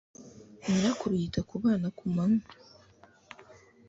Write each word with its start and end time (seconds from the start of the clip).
nyirakuru 0.67 1.13
yita 1.21 1.41
ku 1.49 1.55
bana 1.63 1.87
ku 1.97 2.05
manywa 2.15 2.49